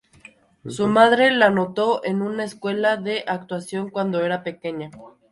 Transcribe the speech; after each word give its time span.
Su 0.67 0.87
madre 0.87 1.29
la 1.29 1.45
anotó 1.45 2.03
en 2.03 2.23
una 2.23 2.43
escuela 2.43 2.97
de 2.97 3.23
actuación 3.27 3.91
cuando 3.91 4.19
era 4.25 4.41
pequeña. 4.43 4.89